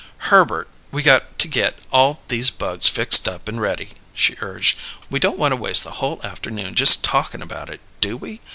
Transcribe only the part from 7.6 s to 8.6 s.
it, do we?